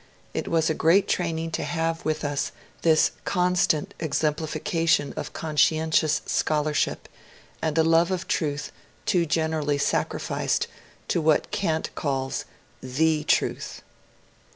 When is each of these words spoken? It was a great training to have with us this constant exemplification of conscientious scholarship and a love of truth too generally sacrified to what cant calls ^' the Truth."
It 0.33 0.47
was 0.47 0.67
a 0.67 0.73
great 0.73 1.07
training 1.07 1.51
to 1.51 1.63
have 1.63 2.03
with 2.03 2.25
us 2.25 2.51
this 2.81 3.11
constant 3.23 3.93
exemplification 3.99 5.13
of 5.15 5.31
conscientious 5.33 6.23
scholarship 6.25 7.07
and 7.61 7.77
a 7.77 7.83
love 7.83 8.09
of 8.09 8.27
truth 8.27 8.71
too 9.05 9.27
generally 9.27 9.77
sacrified 9.77 10.65
to 11.09 11.21
what 11.21 11.51
cant 11.51 11.93
calls 11.93 12.45
^' 12.83 12.93
the 12.95 13.23
Truth." 13.25 13.83